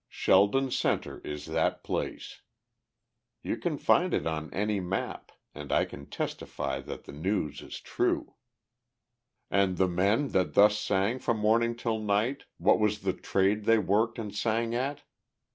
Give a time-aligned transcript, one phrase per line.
[0.09, 2.41] Sheldon Center is that place.
[3.43, 7.79] You can find it on any map, and I can testify that the news is
[7.79, 8.33] true.
[9.51, 13.77] And the men that thus sang from morning till night what was the trade they
[13.77, 15.03] worked and sang at?